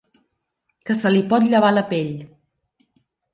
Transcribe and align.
Que 0.87 0.95
se 1.01 1.11
li 1.11 1.21
pot 1.33 1.45
llevar 1.51 1.71
la 1.75 1.85
pell. 1.93 2.11